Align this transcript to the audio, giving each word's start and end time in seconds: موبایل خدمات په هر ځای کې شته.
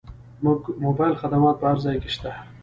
موبایل 0.85 1.13
خدمات 1.21 1.55
په 1.59 1.65
هر 1.69 1.77
ځای 1.85 1.95
کې 2.03 2.09
شته. 2.15 2.31